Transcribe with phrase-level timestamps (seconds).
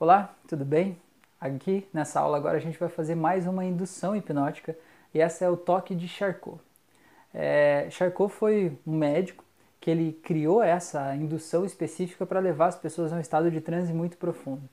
[0.00, 0.96] Olá, tudo bem?
[1.40, 4.78] Aqui nessa aula agora a gente vai fazer mais uma indução hipnótica
[5.12, 6.60] e essa é o toque de Charcot.
[7.34, 9.44] É, Charcot foi um médico
[9.80, 13.92] que ele criou essa indução específica para levar as pessoas a um estado de transe
[13.92, 14.68] muito profundo.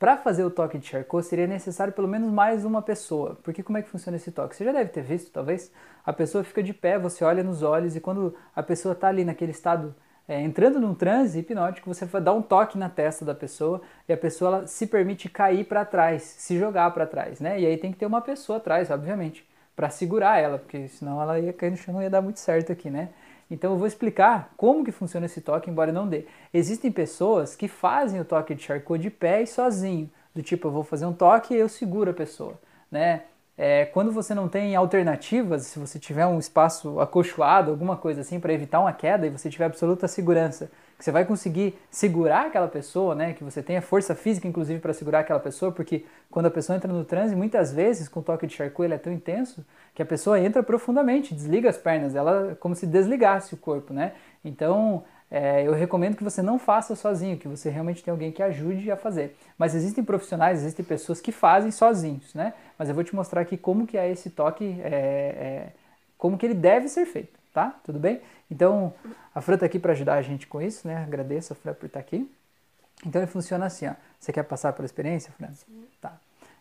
[0.00, 3.78] Para fazer o toque de Charcot seria necessário pelo menos mais uma pessoa, porque como
[3.78, 4.56] é que funciona esse toque?
[4.56, 5.70] Você já deve ter visto, talvez,
[6.04, 9.24] a pessoa fica de pé, você olha nos olhos e quando a pessoa está ali
[9.24, 9.94] naquele estado
[10.28, 14.16] é, entrando num transe hipnótico, você dar um toque na testa da pessoa e a
[14.16, 17.60] pessoa se permite cair para trás, se jogar para trás, né?
[17.60, 21.38] E aí tem que ter uma pessoa atrás, obviamente, para segurar ela, porque senão ela
[21.38, 23.10] ia cair no chão, não ia dar muito certo aqui, né?
[23.48, 26.26] Então eu vou explicar como que funciona esse toque, embora não dê.
[26.52, 30.72] Existem pessoas que fazem o toque de Charcot de pé e sozinho, do tipo eu
[30.72, 32.58] vou fazer um toque e eu seguro a pessoa,
[32.90, 33.22] né?
[33.58, 38.38] É, quando você não tem alternativas, se você tiver um espaço acolchoado, alguma coisa assim,
[38.38, 42.68] para evitar uma queda e você tiver absoluta segurança, que você vai conseguir segurar aquela
[42.68, 43.32] pessoa, né?
[43.32, 46.92] Que você tenha força física, inclusive, para segurar aquela pessoa, porque quando a pessoa entra
[46.92, 50.06] no transe, muitas vezes, com o toque de Charcot, ele é tão intenso que a
[50.06, 54.12] pessoa entra profundamente, desliga as pernas, ela como se desligasse o corpo, né?
[54.44, 58.42] Então, é, eu recomendo que você não faça sozinho, que você realmente tenha alguém que
[58.42, 59.36] ajude a fazer.
[59.58, 62.54] Mas existem profissionais, existem pessoas que fazem sozinhos, né?
[62.78, 65.72] Mas eu vou te mostrar aqui como que é esse toque, é, é,
[66.16, 67.74] como que ele deve ser feito, tá?
[67.84, 68.20] Tudo bem?
[68.50, 68.94] Então,
[69.34, 70.96] a Fran está aqui para ajudar a gente com isso, né?
[70.98, 72.30] Agradeço a Fran por estar tá aqui.
[73.04, 73.94] Então ele funciona assim, ó.
[74.18, 75.52] Você quer passar pela experiência, Fran?
[75.52, 75.86] Sim.
[76.00, 76.18] Tá.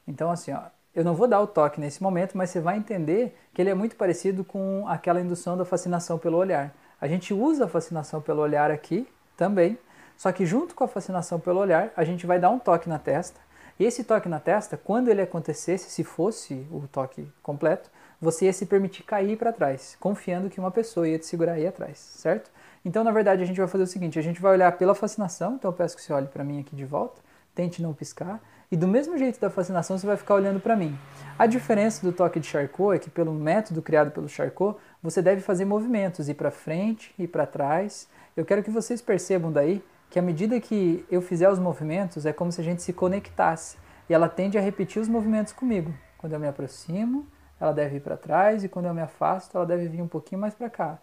[0.08, 0.62] Então assim, ó,
[0.94, 3.74] eu não vou dar o toque nesse momento, mas você vai entender que ele é
[3.74, 6.74] muito parecido com aquela indução da fascinação pelo olhar.
[7.06, 9.78] A gente usa a fascinação pelo olhar aqui também,
[10.18, 12.98] só que junto com a fascinação pelo olhar, a gente vai dar um toque na
[12.98, 13.40] testa.
[13.80, 18.54] E esse toque na testa, quando ele acontecesse, se fosse o toque completo, você ia
[18.54, 22.50] se permitir cair para trás, confiando que uma pessoa ia te segurar aí atrás, certo?
[22.84, 25.58] Então, na verdade, a gente vai fazer o seguinte: a gente vai olhar pela fascinação,
[25.58, 27.22] então eu peço que você olhe para mim aqui de volta,
[27.54, 30.98] tente não piscar, e do mesmo jeito da fascinação você vai ficar olhando para mim.
[31.38, 35.42] A diferença do toque de Charcot é que, pelo método criado pelo Charcot, você deve
[35.42, 38.08] fazer movimentos, ir para frente e para trás.
[38.36, 42.32] Eu quero que vocês percebam daí que à medida que eu fizer os movimentos, é
[42.32, 43.78] como se a gente se conectasse.
[44.10, 45.94] E ela tende a repetir os movimentos comigo.
[46.18, 47.28] Quando eu me aproximo,
[47.60, 50.40] ela deve ir para trás, e quando eu me afasto, ela deve vir um pouquinho
[50.40, 51.00] mais para cá.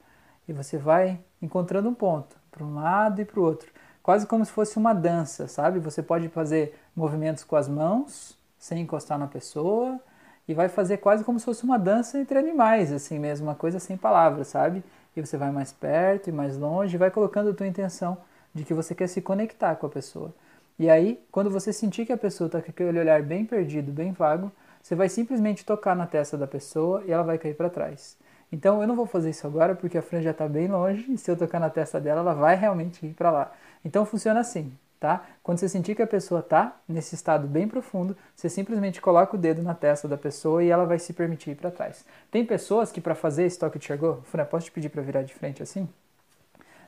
[0.48, 3.70] E você vai encontrando um ponto, para um lado e para o outro.
[4.02, 5.78] Quase como se fosse uma dança, sabe?
[5.78, 9.98] Você pode fazer movimentos com as mãos, sem encostar na pessoa,
[10.46, 13.78] e vai fazer quase como se fosse uma dança entre animais, assim mesmo, uma coisa
[13.78, 14.82] sem palavras, sabe?
[15.16, 18.18] E você vai mais perto e mais longe, e vai colocando a tua intenção
[18.54, 20.34] de que você quer se conectar com a pessoa.
[20.78, 24.12] E aí, quando você sentir que a pessoa está com aquele olhar bem perdido, bem
[24.12, 24.50] vago,
[24.82, 28.16] você vai simplesmente tocar na testa da pessoa e ela vai cair para trás.
[28.50, 31.30] Então eu não vou fazer isso agora porque a franja está bem longe e se
[31.30, 33.52] eu tocar na testa dela, ela vai realmente ir para lá.
[33.84, 35.24] Então funciona assim tá?
[35.42, 39.38] Quando você sentir que a pessoa está nesse estado bem profundo, você simplesmente coloca o
[39.38, 42.04] dedo na testa da pessoa e ela vai se permitir ir para trás.
[42.30, 45.24] Tem pessoas que para fazer esse toque de Charcot, Fran, posso te pedir para virar
[45.24, 45.88] de frente assim?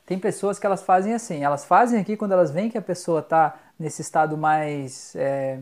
[0.07, 3.19] Tem pessoas que elas fazem assim, elas fazem aqui quando elas veem que a pessoa
[3.19, 5.59] está nesse estado mais é,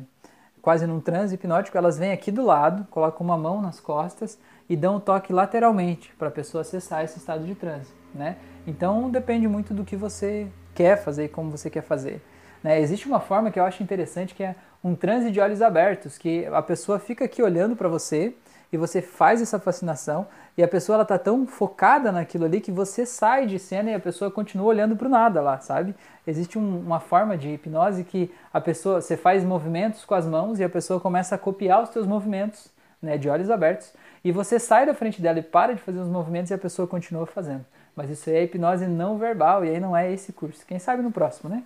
[0.61, 4.77] quase num transe hipnótico, elas vêm aqui do lado, colocam uma mão nas costas e
[4.77, 8.37] dão um toque lateralmente para a pessoa acessar esse estado de transe, né?
[8.67, 12.21] Então depende muito do que você quer fazer e como você quer fazer.
[12.63, 12.81] Né?
[12.81, 16.47] Existe uma forma que eu acho interessante que é um transe de olhos abertos, que
[16.47, 18.35] a pessoa fica aqui olhando para você
[18.73, 22.73] e você faz essa fascinação e a pessoa ela tá tão focada naquilo ali que
[22.73, 25.95] você sai de cena e a pessoa continua olhando para o nada lá, sabe?
[26.27, 30.59] Existe um, uma forma de hipnose que a pessoa você faz movimentos com as mãos
[30.59, 33.93] e a pessoa começa a copiar os seus movimentos, né, de olhos abertos,
[34.25, 36.89] e você sai da frente dela e para de fazer os movimentos e a pessoa
[36.89, 37.65] continua fazendo.
[37.95, 40.65] Mas isso aí é hipnose não verbal e aí não é esse curso.
[40.67, 41.63] Quem sabe no próximo, né?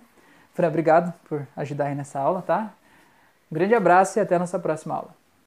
[0.57, 2.73] Fran, obrigado por ajudar aí nessa aula, tá?
[3.51, 5.16] Um grande abraço e até a nossa próxima aula.